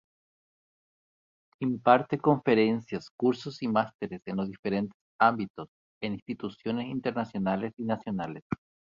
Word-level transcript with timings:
Imparte 1.59 2.17
conferencias, 2.17 3.07
cursos 3.15 3.61
y 3.61 3.67
másteres 3.67 4.23
en 4.25 4.37
los 4.37 4.49
diferentes 4.49 4.97
ámbitos, 5.19 5.69
en 6.01 6.13
instituciones 6.13 6.87
internacionales 6.87 7.71
y 7.77 7.83
nacionales. 7.83 8.41